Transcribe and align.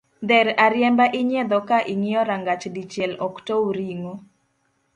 Dher 0.29 0.47
ariemba 0.65 1.05
inyiedho 1.19 1.57
ka 1.67 1.77
ingiyo 1.91 2.21
rangach 2.29 2.65
dichiel 2.75 3.11
ok 3.27 3.35
tow 3.47 3.63
ringo 3.77 4.13